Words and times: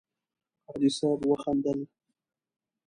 حاجي 0.67 0.89
صیب 0.97 1.21
وخندل. 1.29 1.79